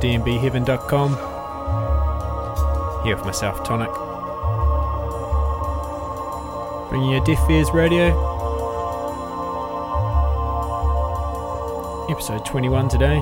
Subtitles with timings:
[0.00, 1.10] Dnbheaven.com.
[3.04, 3.90] Here with myself, Tonic.
[6.90, 8.12] Bringing you Deaf Fears Radio.
[12.10, 13.20] Episode 21 today.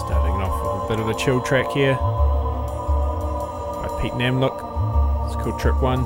[0.00, 1.94] Starting off with a bit of a chill track here
[3.82, 4.62] by Pete Namlook.
[5.26, 6.04] It's called Trip 1.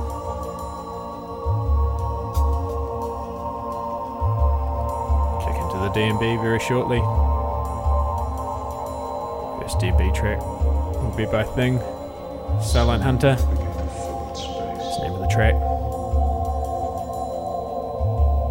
[5.44, 7.00] Kick into the DNB very shortly.
[10.18, 11.78] Track will be by Thing,
[12.60, 13.36] Silent Hunter.
[13.38, 15.54] It's the name of the track.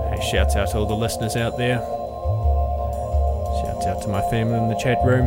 [0.09, 1.79] Hey, shouts out to all the listeners out there.
[3.59, 5.25] Shouts out to my family in the chat room.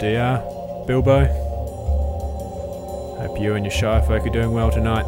[0.00, 0.42] DR,
[0.88, 1.26] Bilbo.
[3.20, 5.06] Hope you and your shy folk are doing well tonight.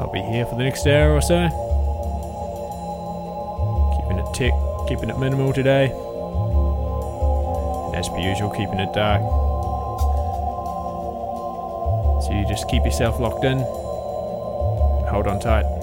[0.00, 1.69] I'll be here for the next hour or so.
[4.42, 4.54] It
[4.88, 5.92] keeping it minimal today.
[7.94, 9.20] As per usual, keeping it dark.
[12.24, 13.58] So you just keep yourself locked in.
[15.08, 15.79] Hold on tight.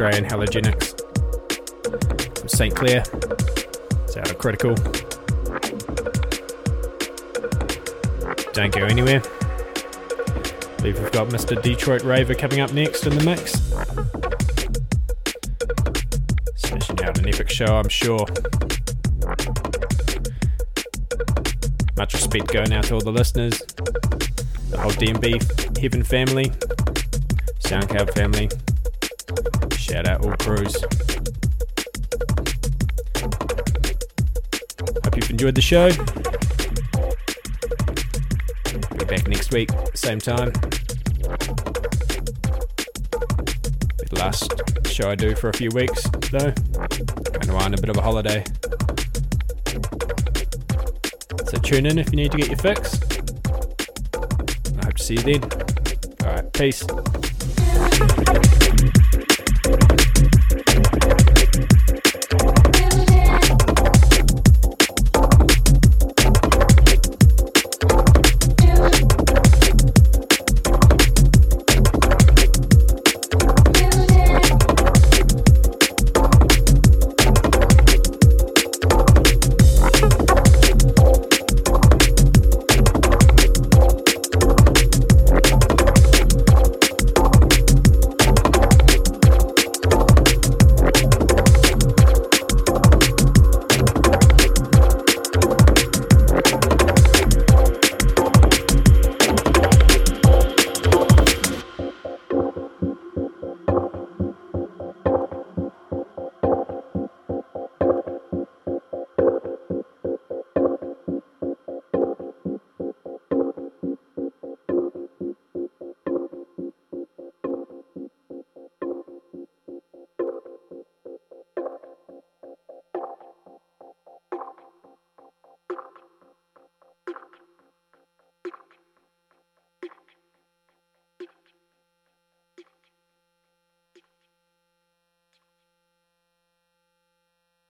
[0.00, 0.94] Australian Halogenix
[2.48, 2.72] St.
[2.72, 3.02] Clair.
[4.04, 4.76] It's out of Critical.
[8.52, 9.20] Don't go anywhere.
[9.24, 11.60] I believe we've got Mr.
[11.60, 13.54] Detroit Raver coming up next in the mix.
[16.54, 18.24] Smashing out an epic show, I'm sure.
[21.96, 23.58] Much respect going out to all the listeners,
[24.70, 26.50] the whole DNB Heaven family.
[27.64, 28.48] SoundCloud family.
[29.88, 30.76] Shout out all crews.
[35.02, 35.88] Hope you've enjoyed the show.
[38.98, 40.52] Be back next week, same time.
[44.10, 44.52] The last
[44.86, 46.52] show I do for a few weeks, though.
[47.32, 48.44] Going away on a bit of a holiday.
[51.46, 53.00] So tune in if you need to get your fix.
[54.14, 55.44] I hope to see you then.
[56.22, 56.84] Alright, peace.